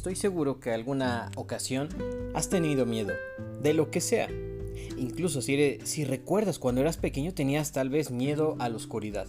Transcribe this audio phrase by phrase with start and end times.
[0.00, 1.90] estoy seguro que alguna ocasión
[2.32, 3.12] has tenido miedo,
[3.60, 4.30] de lo que sea.
[4.96, 9.26] Incluso si, si recuerdas cuando eras pequeño tenías tal vez miedo a la oscuridad.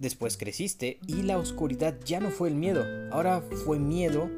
[0.00, 4.28] Después creciste y la oscuridad ya no fue el miedo, ahora fue miedo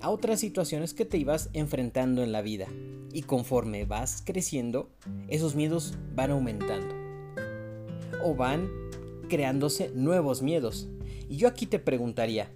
[0.00, 2.66] a otras situaciones que te ibas enfrentando en la vida.
[3.12, 4.90] Y conforme vas creciendo,
[5.28, 6.92] esos miedos van aumentando.
[8.24, 8.68] O van
[9.28, 10.88] creándose nuevos miedos.
[11.28, 12.50] Y yo aquí te preguntaría,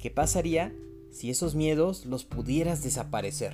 [0.00, 0.74] ¿qué pasaría
[1.12, 3.52] si esos miedos los pudieras desaparecer?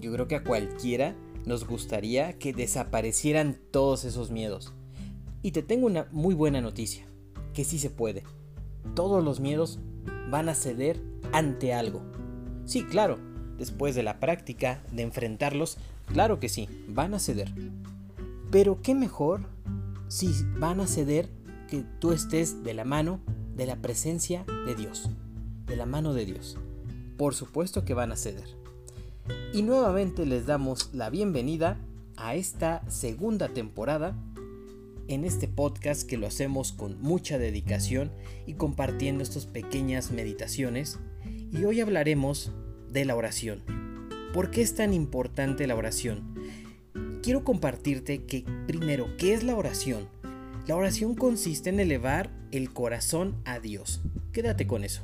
[0.00, 1.14] Yo creo que a cualquiera
[1.44, 4.72] nos gustaría que desaparecieran todos esos miedos.
[5.42, 7.06] Y te tengo una muy buena noticia,
[7.54, 8.24] que sí se puede.
[8.94, 9.78] Todos los miedos
[10.30, 11.00] van a ceder
[11.32, 12.02] ante algo.
[12.64, 13.18] Sí, claro,
[13.58, 17.52] después de la práctica, de enfrentarlos, claro que sí, van a ceder.
[18.50, 19.42] Pero qué mejor
[20.08, 21.28] si van a ceder
[21.68, 23.20] que tú estés de la mano
[23.54, 25.10] de la presencia de Dios,
[25.66, 26.56] de la mano de Dios.
[27.16, 28.48] Por supuesto que van a ceder.
[29.52, 31.80] Y nuevamente les damos la bienvenida
[32.16, 34.16] a esta segunda temporada
[35.08, 38.10] en este podcast que lo hacemos con mucha dedicación
[38.46, 40.98] y compartiendo estas pequeñas meditaciones.
[41.52, 42.52] Y hoy hablaremos
[42.90, 43.62] de la oración.
[44.32, 46.34] ¿Por qué es tan importante la oración?
[47.22, 50.08] Quiero compartirte que primero, ¿qué es la oración?
[50.66, 54.02] La oración consiste en elevar el corazón a Dios.
[54.32, 55.02] Quédate con eso.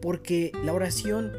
[0.00, 1.32] Porque la oración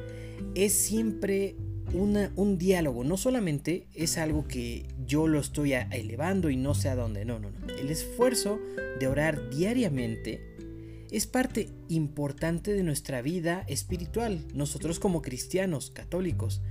[0.56, 1.56] es siempre
[1.94, 6.96] un diálogo, no solamente es algo que yo lo estoy elevando y no sé a
[6.96, 7.74] dónde, no, no, no.
[7.74, 8.60] El esfuerzo
[9.00, 10.40] de orar diariamente
[11.12, 16.62] es parte importante de nuestra vida espiritual, nosotros como cristianos católicos,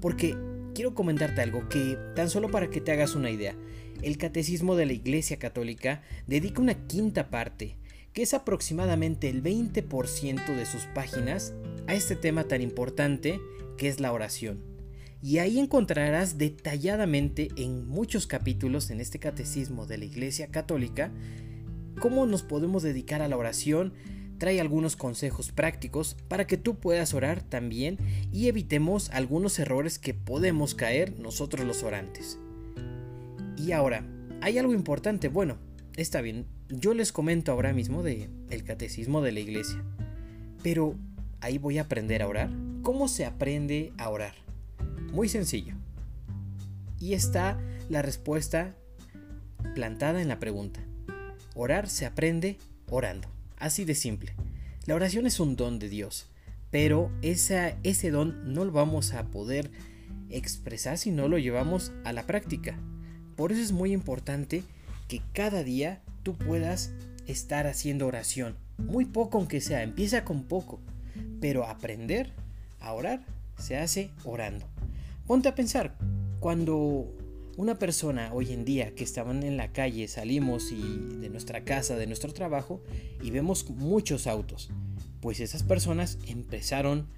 [0.00, 0.36] porque
[0.74, 3.56] quiero comentarte algo que tan solo para que te hagas una idea,
[4.02, 7.76] el catecismo de la Iglesia Católica dedica una quinta parte,
[8.18, 11.52] que es aproximadamente el 20% de sus páginas,
[11.86, 13.40] a este tema tan importante
[13.76, 14.60] que es la oración.
[15.22, 21.12] Y ahí encontrarás detalladamente en muchos capítulos en este catecismo de la Iglesia Católica
[22.00, 23.92] cómo nos podemos dedicar a la oración,
[24.38, 27.98] trae algunos consejos prácticos para que tú puedas orar también
[28.32, 32.36] y evitemos algunos errores que podemos caer nosotros los orantes.
[33.56, 34.04] Y ahora,
[34.40, 35.58] hay algo importante, bueno,
[35.96, 39.82] está bien, yo les comento ahora mismo de el catecismo de la iglesia.
[40.62, 40.94] Pero
[41.40, 42.50] ahí voy a aprender a orar.
[42.82, 44.34] ¿Cómo se aprende a orar?
[45.12, 45.74] Muy sencillo.
[47.00, 47.58] Y está
[47.88, 48.74] la respuesta
[49.74, 50.80] plantada en la pregunta.
[51.54, 52.58] Orar se aprende
[52.90, 53.28] orando.
[53.56, 54.34] Así de simple.
[54.86, 56.28] La oración es un don de Dios,
[56.70, 59.70] pero ese don no lo vamos a poder
[60.30, 62.78] expresar si no lo llevamos a la práctica.
[63.36, 64.62] Por eso es muy importante
[65.08, 66.92] que cada día tú puedas
[67.26, 68.56] estar haciendo oración.
[68.78, 70.80] Muy poco aunque sea, empieza con poco.
[71.40, 72.32] Pero aprender
[72.80, 73.24] a orar
[73.58, 74.66] se hace orando.
[75.26, 75.96] Ponte a pensar,
[76.40, 77.12] cuando
[77.56, 80.80] una persona hoy en día que estaban en la calle, salimos y
[81.20, 82.80] de nuestra casa, de nuestro trabajo
[83.20, 84.70] y vemos muchos autos,
[85.20, 87.08] pues esas personas empezaron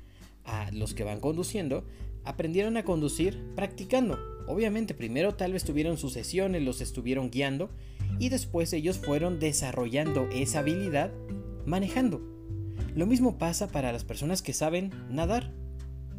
[0.44, 1.84] a los que van conduciendo,
[2.24, 4.18] aprendieron a conducir practicando.
[4.50, 7.70] Obviamente primero tal vez tuvieron sus sesiones, los estuvieron guiando
[8.18, 11.12] y después ellos fueron desarrollando esa habilidad
[11.66, 12.20] manejando.
[12.96, 15.52] Lo mismo pasa para las personas que saben nadar.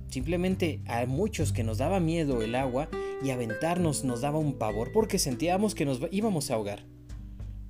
[0.07, 2.87] Simplemente a muchos que nos daba miedo el agua
[3.21, 6.85] y aventarnos nos daba un pavor porque sentíamos que nos íbamos a ahogar.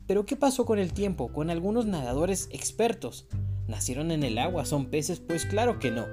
[0.05, 3.27] Pero ¿qué pasó con el tiempo, con algunos nadadores expertos?
[3.67, 4.65] ¿Nacieron en el agua?
[4.65, 5.19] ¿Son peces?
[5.19, 6.05] Pues claro que no.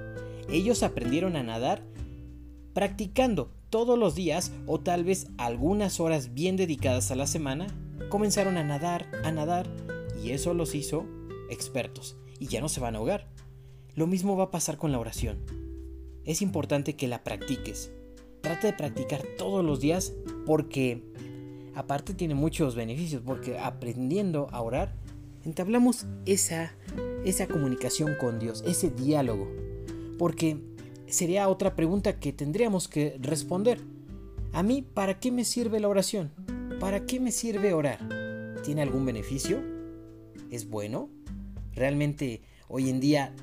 [0.51, 1.85] Ellos aprendieron a nadar
[2.73, 7.67] practicando todos los días o tal vez algunas horas bien dedicadas a la semana.
[8.09, 9.69] Comenzaron a nadar, a nadar
[10.23, 11.07] y eso los hizo
[11.51, 13.29] expertos y ya no se van a ahogar.
[13.95, 15.39] Lo mismo va a pasar con la oración
[16.29, 17.91] es importante que la practiques.
[18.43, 20.13] Trata de practicar todos los días
[20.45, 21.03] porque
[21.75, 24.95] aparte tiene muchos beneficios porque aprendiendo a orar
[25.45, 26.75] entablamos esa
[27.25, 29.49] esa comunicación con Dios, ese diálogo.
[30.19, 30.59] Porque
[31.11, 33.81] sería otra pregunta que tendríamos que responder.
[34.53, 36.33] A mí, ¿para qué me sirve la oración?
[36.81, 37.99] ¿Para qué me sirve orar?
[38.65, 39.63] ¿Tiene algún beneficio?
[40.51, 41.11] ¿Es bueno?
[41.73, 43.35] ¿Realmente hoy en día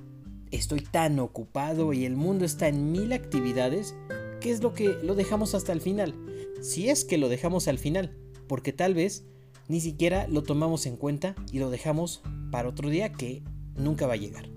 [0.52, 3.96] estoy tan ocupado y el mundo está en mil actividades,
[4.42, 6.16] ¿qué es lo que lo dejamos hasta el final?
[6.62, 8.16] Si es que lo dejamos al final,
[8.48, 9.26] porque tal vez
[9.68, 12.22] ni siquiera lo tomamos en cuenta y lo dejamos
[12.52, 13.44] para otro día que
[13.76, 14.55] nunca va a llegar.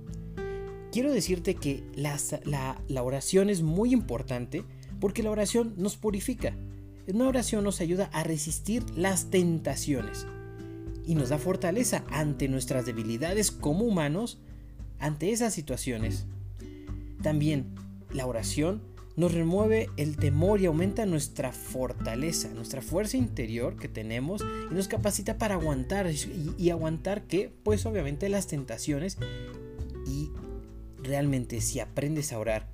[0.92, 4.64] Quiero decirte que la, oración es muy importante
[5.00, 6.54] porque la oración nos purifica.
[7.06, 10.26] Una oración nos ayuda a resistir las tentaciones
[11.06, 14.38] y nos da fortaleza ante nuestras debilidades como humanos
[14.98, 16.26] ante esas situaciones.
[17.22, 17.74] También
[18.12, 18.82] la oración
[19.18, 24.86] nos remueve el temor y aumenta nuestra fortaleza, nuestra fuerza interior que tenemos y nos
[24.86, 26.08] capacita para aguantar
[26.56, 29.67] y, aguantar que pues obviamente las tentaciones y
[31.08, 32.70] realmente si aprendes a orar,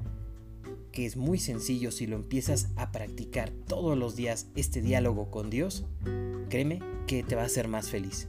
[0.92, 5.50] que es muy sencillo si lo empiezas a practicar todos los días este diálogo con
[5.50, 5.86] Dios,
[6.50, 8.28] créeme que te va a hacer más feliz.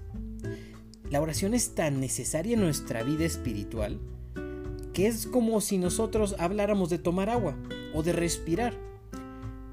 [1.10, 4.00] La oración es tan necesaria en nuestra vida espiritual
[4.94, 7.58] que es como si nosotros habláramos de tomar agua
[7.94, 8.74] o de respirar.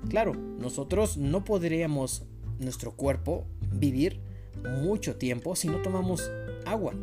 [0.08, 2.24] Claro, nosotros no podríamos
[2.58, 4.20] nuestro cuerpo vivir
[4.82, 6.28] mucho tiempo si no tomamos
[6.66, 6.94] agua.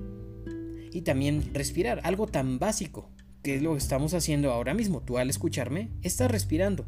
[0.91, 3.09] Y también respirar, algo tan básico,
[3.43, 5.01] que es lo que estamos haciendo ahora mismo.
[5.01, 6.85] Tú al escucharme, estás respirando.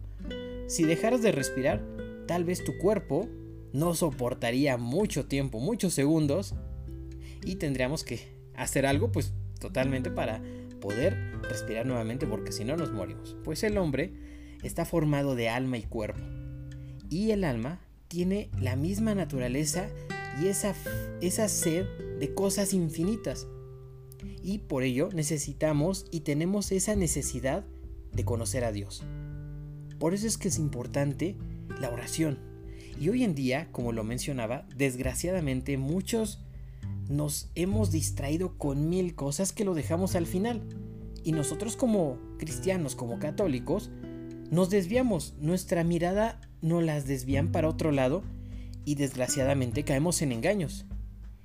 [0.68, 1.86] Si dejaras de respirar,
[2.28, 3.28] tal vez tu cuerpo
[3.74, 6.56] no soportaría mucho tiempo, muchos segundos,
[7.44, 8.20] y tendríamos que
[8.56, 10.42] hacer algo pues totalmente para
[10.80, 13.36] poder respirar nuevamente porque si no nos morimos.
[13.44, 14.14] Pues el hombre
[14.64, 16.22] está formado de alma y cuerpo.
[17.10, 19.90] Y el alma tiene la misma naturaleza
[20.42, 20.76] y esa,
[21.22, 21.86] esa sed
[22.20, 23.48] de cosas infinitas.
[24.44, 27.66] Y por ello necesitamos y tenemos esa necesidad
[28.12, 29.04] de conocer a Dios.
[30.00, 31.38] Por eso es que es importante
[31.80, 32.40] la oración.
[33.00, 36.40] Y hoy en día, como lo mencionaba, desgraciadamente muchos
[37.10, 40.62] nos hemos distraído con mil cosas que lo dejamos al final.
[41.24, 43.92] Y nosotros como cristianos, como católicos,
[44.50, 48.24] nos desviamos, nuestra mirada no las desvían para otro lado
[48.86, 50.86] y desgraciadamente caemos en engaños.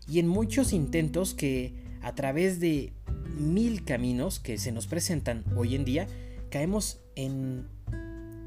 [0.08, 2.92] Y en muchos intentos que a través de
[3.38, 6.06] mil caminos que se nos presentan hoy en día,
[6.50, 7.66] caemos en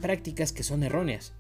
[0.01, 1.33] prácticas que son erróneas,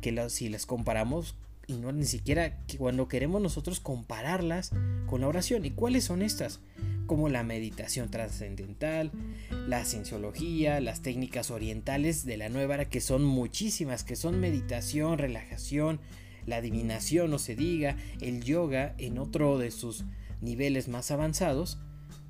[0.00, 1.36] que si las comparamos
[1.70, 4.72] y no ni siquiera cuando queremos nosotros compararlas
[5.06, 5.64] con la oración.
[5.64, 6.60] ¿Y cuáles son estas?
[7.06, 9.12] Como la meditación trascendental,
[9.68, 15.18] la cienciología, las técnicas orientales de la nueva era, que son muchísimas, que son meditación,
[15.18, 16.00] relajación,
[16.46, 20.04] la adivinación, no se diga, el yoga en otro de sus
[20.40, 21.78] niveles más avanzados.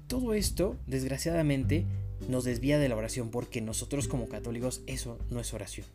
[0.07, 1.87] Todo esto, desgraciadamente,
[2.29, 5.87] nos desvía de la oración porque nosotros como católicos eso no es oración.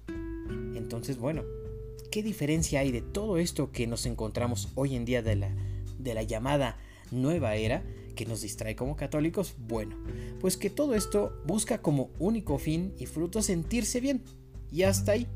[0.75, 1.43] Entonces, bueno,
[2.15, 5.49] ¿Qué diferencia hay de todo esto que nos encontramos hoy en día de la,
[5.99, 6.77] de la llamada
[7.11, 7.83] nueva era
[8.15, 9.55] que nos distrae como católicos?
[9.57, 9.97] Bueno,
[10.39, 14.23] pues que todo esto busca como único fin y fruto sentirse bien.
[14.71, 15.27] Y hasta ahí,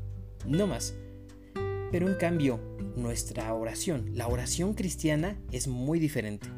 [0.46, 0.94] no más.
[1.92, 2.58] Pero en cambio,
[2.96, 6.48] nuestra oración, la oración cristiana, es muy diferente.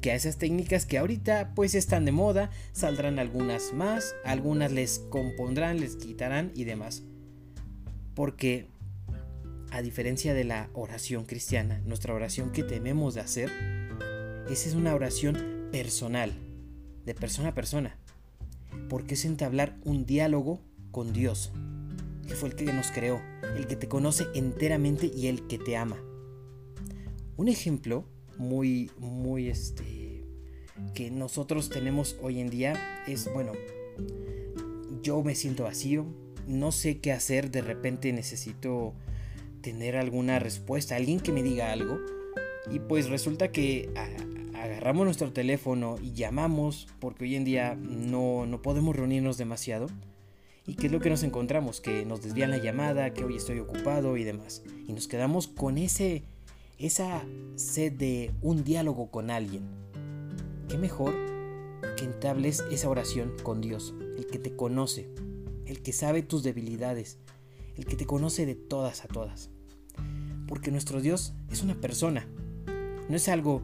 [0.00, 5.00] Que a esas técnicas que ahorita pues están de moda, saldrán algunas más, algunas les
[5.10, 7.02] compondrán, les quitarán y demás.
[8.14, 8.66] Porque
[9.70, 13.50] a diferencia de la oración cristiana, nuestra oración que tememos de hacer,
[14.50, 16.32] esa es una oración personal,
[17.04, 17.96] de persona a persona,
[18.88, 20.60] porque es entablar un diálogo
[20.90, 21.52] con Dios,
[22.26, 23.20] que fue el que nos creó,
[23.56, 25.98] el que te conoce enteramente y el que te ama.
[27.36, 28.04] Un ejemplo
[28.38, 30.24] muy, muy este,
[30.94, 33.52] que nosotros tenemos hoy en día es, bueno,
[35.02, 36.06] yo me siento vacío,
[36.46, 38.94] no sé qué hacer, de repente necesito
[39.60, 41.98] tener alguna respuesta, alguien que me diga algo.
[42.70, 43.90] Y pues resulta que
[44.54, 49.86] agarramos nuestro teléfono y llamamos, porque hoy en día no, no podemos reunirnos demasiado.
[50.66, 51.80] ¿Y qué es lo que nos encontramos?
[51.80, 54.62] Que nos desvían la llamada, que hoy estoy ocupado y demás.
[54.86, 56.24] Y nos quedamos con ese,
[56.78, 57.24] esa
[57.56, 59.64] sed de un diálogo con alguien.
[60.68, 61.14] ¿Qué mejor
[61.96, 65.08] que entables esa oración con Dios, el que te conoce,
[65.66, 67.18] el que sabe tus debilidades,
[67.76, 69.50] el que te conoce de todas a todas.
[70.46, 72.28] Porque nuestro Dios es una persona,
[73.08, 73.62] no es algo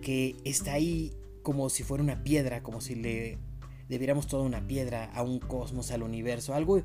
[0.00, 3.38] que está ahí como si fuera una piedra, como si le
[3.88, 6.82] debiéramos toda una piedra a un cosmos, al universo, algo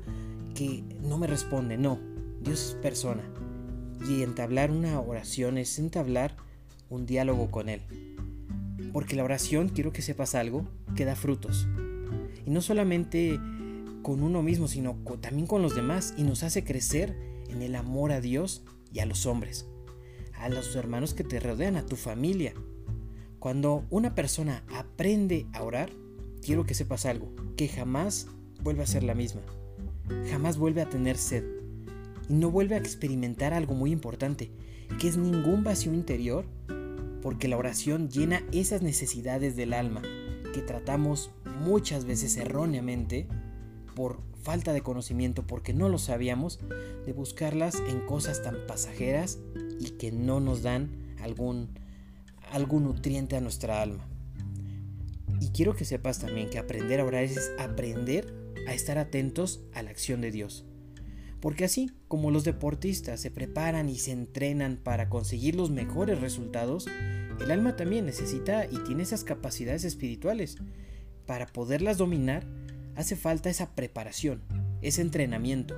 [0.54, 1.98] que no me responde, no,
[2.40, 3.22] Dios es persona.
[4.06, 6.36] Y entablar una oración es entablar
[6.90, 7.82] un diálogo con Él.
[8.92, 11.66] Porque la oración, quiero que sepas algo, que da frutos.
[12.46, 13.38] Y no solamente
[14.02, 17.14] con uno mismo, sino también con los demás y nos hace crecer
[17.48, 18.62] en el amor a Dios
[18.92, 19.66] y a los hombres,
[20.34, 22.54] a los hermanos que te rodean, a tu familia.
[23.38, 25.90] Cuando una persona aprende a orar,
[26.40, 28.28] quiero que sepas algo, que jamás
[28.62, 29.42] vuelve a ser la misma,
[30.30, 31.57] jamás vuelve a tener sed
[32.28, 34.50] y no vuelve a experimentar algo muy importante,
[35.00, 36.46] que es ningún vacío interior,
[37.22, 40.02] porque la oración llena esas necesidades del alma
[40.52, 41.30] que tratamos
[41.60, 43.26] muchas veces erróneamente
[43.94, 46.60] por falta de conocimiento, porque no lo sabíamos,
[47.04, 49.38] de buscarlas en cosas tan pasajeras
[49.80, 51.70] y que no nos dan algún,
[52.50, 54.06] algún nutriente a nuestra alma.
[55.40, 58.34] Y quiero que sepas también que aprender a orar es aprender
[58.66, 60.67] a estar atentos a la acción de Dios.
[61.40, 66.86] Porque así como los deportistas se preparan y se entrenan para conseguir los mejores resultados,
[67.40, 70.56] el alma también necesita y tiene esas capacidades espirituales.
[71.26, 72.46] Para poderlas dominar
[72.96, 74.42] hace falta esa preparación,
[74.82, 75.76] ese entrenamiento.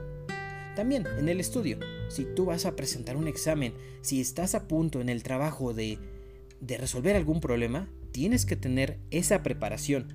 [0.74, 5.00] También en el estudio, si tú vas a presentar un examen, si estás a punto
[5.00, 5.98] en el trabajo de,
[6.60, 10.14] de resolver algún problema, tienes que tener esa preparación.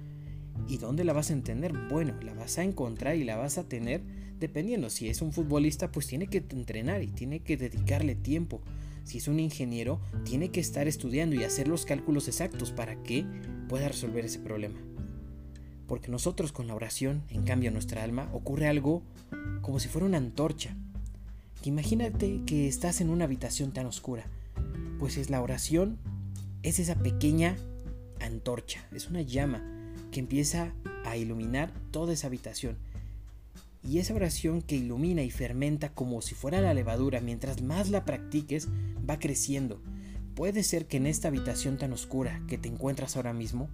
[0.67, 1.73] ¿Y dónde la vas a entender?
[1.89, 4.01] Bueno, la vas a encontrar y la vas a tener
[4.39, 4.89] dependiendo.
[4.89, 8.61] Si es un futbolista, pues tiene que entrenar y tiene que dedicarle tiempo.
[9.03, 13.25] Si es un ingeniero, tiene que estar estudiando y hacer los cálculos exactos para que
[13.69, 14.79] pueda resolver ese problema.
[15.87, 19.03] Porque nosotros con la oración, en cambio, nuestra alma ocurre algo
[19.61, 20.75] como si fuera una antorcha.
[21.63, 24.25] imagínate que estás en una habitación tan oscura.
[24.99, 25.97] Pues es la oración,
[26.63, 27.57] es esa pequeña
[28.19, 29.63] antorcha, es una llama
[30.11, 30.73] que empieza
[31.03, 32.77] a iluminar toda esa habitación.
[33.87, 38.03] Y esa oración que ilumina y fermenta como si fuera la levadura, mientras más la
[38.03, 38.67] practiques,
[39.07, 39.79] va creciendo.
[40.33, 43.69] Puede ser que en esta habitación tan oscura que te encuentras ahora mismo,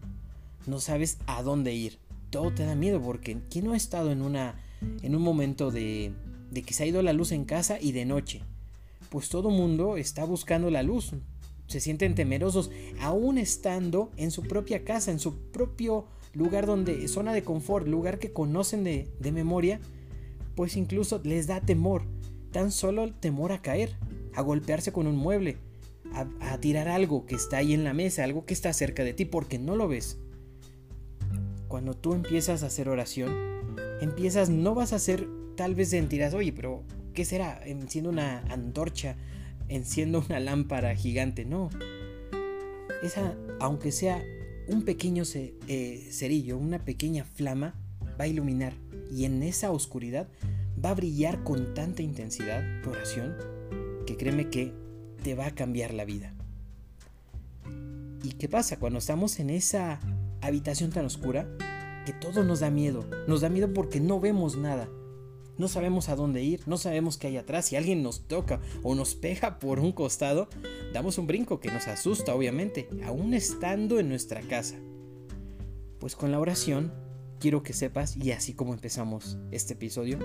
[0.67, 1.97] no sabes a dónde ir.
[2.29, 4.55] Todo te da miedo porque ¿quién no ha estado en una
[5.01, 6.13] en un momento de,
[6.49, 8.41] de que se ha ido la luz en casa y de noche?
[9.09, 11.13] Pues todo mundo está buscando la luz.
[11.67, 17.33] Se sienten temerosos aún estando en su propia casa, en su propio lugar donde zona
[17.33, 19.79] de confort, lugar que conocen de, de memoria,
[20.55, 22.03] pues incluso les da temor,
[22.51, 23.97] tan solo el temor a caer,
[24.33, 25.57] a golpearse con un mueble,
[26.13, 29.25] a, tirar algo que está ahí en la mesa, algo que está cerca de ti
[29.25, 30.19] porque no lo ves
[31.71, 33.33] cuando tú empiezas a hacer oración,
[34.01, 37.61] empiezas, no vas a hacer tal vez sentirás, oye, pero ¿qué será?
[37.65, 39.15] Enciendo una antorcha,
[39.69, 41.69] enciendo una lámpara gigante, no.
[43.01, 44.21] Esa, aunque sea
[44.67, 47.73] un pequeño eh, cerillo, una pequeña flama,
[48.19, 48.73] va a iluminar
[49.11, 50.27] y en esa oscuridad
[50.83, 53.35] va a brillar con tanta intensidad tu oración
[54.07, 54.73] que créeme que
[55.23, 56.33] te va a cambiar la vida.
[58.23, 59.99] ¿Y qué pasa cuando estamos en esa
[60.41, 61.47] habitación tan oscura
[62.05, 63.05] que todo nos da miedo.
[63.27, 64.89] Nos da miedo porque no vemos nada.
[65.57, 67.65] No sabemos a dónde ir, no sabemos qué hay atrás.
[67.65, 70.47] Si alguien nos toca o nos pega por un costado,
[70.93, 74.75] damos un brinco que nos asusta, obviamente, aún estando en nuestra casa.
[75.99, 76.91] Pues con la oración,
[77.41, 80.19] quiero que sepas, y así como empezamos este episodio,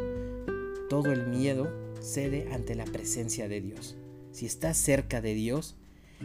[0.90, 3.96] todo el miedo cede ante la presencia de Dios.
[4.32, 5.76] Si estás cerca de Dios,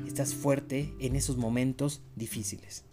[0.05, 2.83] estás fuerte en esos momentos difíciles.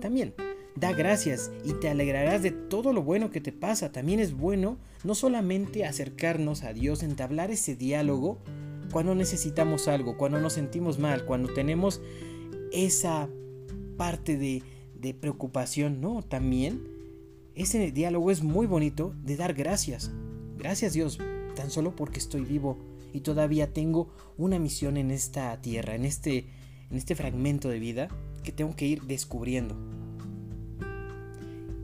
[0.00, 0.34] También,
[0.76, 3.92] da gracias y te alegrarás de todo lo bueno que te pasa.
[3.92, 8.38] También es bueno no solamente acercarnos a Dios, entablar ese diálogo
[8.92, 12.02] cuando necesitamos algo, cuando nos sentimos mal, cuando tenemos
[12.72, 13.28] esa
[13.96, 14.62] parte de,
[15.00, 16.82] de preocupación, no, también
[17.54, 20.10] ese diálogo es muy bonito de dar gracias.
[20.58, 21.18] Gracias Dios,
[21.56, 22.78] tan solo porque estoy vivo
[23.12, 26.46] y todavía tengo una misión en esta tierra, en este,
[26.90, 28.08] en este fragmento de vida
[28.42, 29.76] que tengo que ir descubriendo.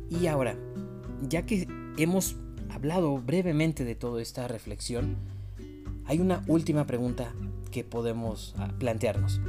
[0.08, 0.56] Y ahora,
[1.28, 2.36] ya que hemos
[2.70, 5.16] hablado brevemente de toda esta reflexión,
[6.04, 7.34] hay una última pregunta
[7.72, 9.40] que podemos ah, plantearnos.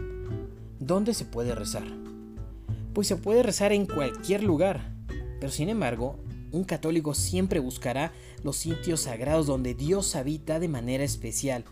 [0.79, 1.85] ¿Dónde se puede rezar?
[2.97, 4.91] Pues se puede rezar en cualquier lugar,
[5.39, 6.17] pero sin embargo,
[6.51, 8.11] un católico siempre buscará
[8.41, 11.63] los sitios sagrados donde Dios habita de manera especial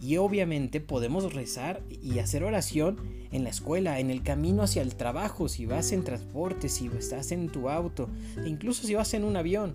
[0.00, 3.00] y obviamente podemos rezar y hacer oración
[3.32, 7.32] en la escuela, en el camino hacia el trabajo, si vas en transporte, si estás
[7.32, 8.08] en tu auto,
[8.40, 9.74] e incluso si vas en un avión.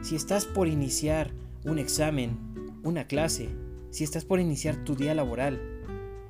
[0.00, 1.32] Si estás por iniciar
[1.66, 2.38] un examen,
[2.82, 3.50] una clase,
[3.90, 5.60] si estás por iniciar tu día laboral,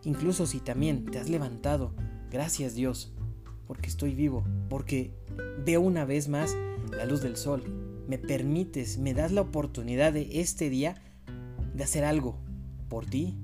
[0.03, 1.95] incluso si también te has levantado,
[2.29, 3.13] gracias Dios,
[3.67, 5.13] porque estoy vivo, porque
[5.65, 6.57] veo una vez más
[6.91, 7.63] la luz del sol.
[8.09, 11.03] Me permites, me das la oportunidad de este día
[11.75, 12.39] de hacer algo,
[12.89, 13.37] por ti,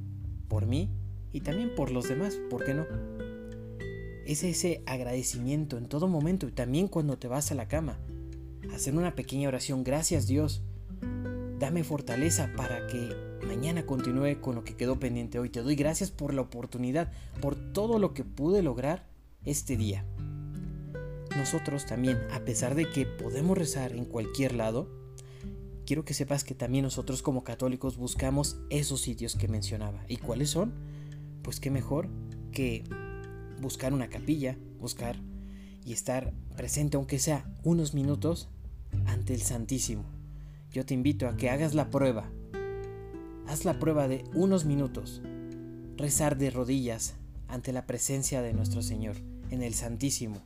[0.48, 0.90] por mí
[1.32, 2.86] y también por los demás, ¿por qué no?
[4.26, 7.98] Es ese agradecimiento en todo momento y también cuando te vas a la cama.
[8.72, 10.62] Hacer una pequeña oración, gracias Dios.
[11.58, 13.10] Dame fortaleza para que
[13.46, 15.48] mañana continúe con lo que quedó pendiente hoy.
[15.50, 19.06] Te doy gracias por la oportunidad, por todo lo que pude lograr
[19.44, 20.04] este día.
[21.36, 24.88] Nosotros también, a pesar de que podemos rezar en cualquier lado,
[25.86, 30.04] quiero que sepas que también nosotros como católicos buscamos esos sitios que mencionaba.
[30.08, 30.72] ¿Y cuáles son?
[31.42, 32.08] Pues qué mejor
[32.52, 32.84] que
[33.60, 35.16] buscar una capilla, buscar
[35.84, 38.48] y estar presente aunque sea unos minutos
[39.06, 40.04] ante el Santísimo.
[40.70, 42.30] Yo te invito a que hagas la prueba.
[43.46, 45.22] Haz la prueba de unos minutos.
[45.96, 47.14] Rezar de rodillas
[47.48, 49.16] ante la presencia de nuestro Señor
[49.50, 50.42] en el Santísimo.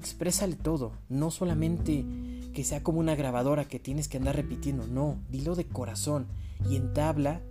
[0.00, 2.06] Exprésale todo, no solamente
[2.54, 4.86] que sea como una grabadora que tienes que andar repitiendo.
[4.86, 6.26] No, dilo de corazón
[6.66, 7.42] y entabla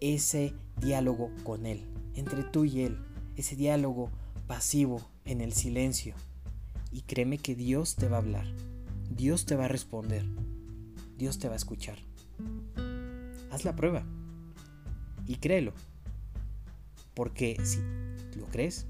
[0.00, 2.96] ese diálogo con Él, entre tú y Él,
[3.36, 4.08] ese diálogo
[4.46, 6.14] pasivo en el silencio.
[6.90, 8.46] Y créeme que Dios te va a hablar,
[9.14, 10.24] Dios te va a responder,
[11.18, 11.98] Dios te va a escuchar.
[13.50, 14.02] Haz la prueba
[15.26, 15.74] y créelo,
[17.12, 17.80] porque si
[18.38, 18.86] lo crees,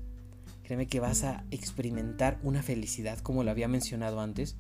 [0.67, 4.57] créeme que vas a experimentar una felicidad, como lo había mencionado antes,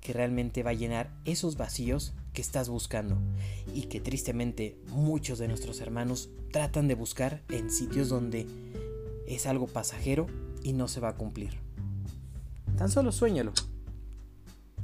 [0.00, 3.16] que realmente va a llenar esos vacíos que estás buscando
[3.72, 8.44] y que tristemente muchos de nuestros hermanos tratan de buscar en sitios donde
[9.28, 10.26] es algo pasajero
[10.64, 11.60] y no se va a cumplir.
[12.76, 13.52] Tan solo sueñalo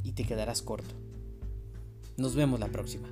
[0.05, 0.95] y te quedarás corto.
[2.17, 3.09] Nos vemos la próxima.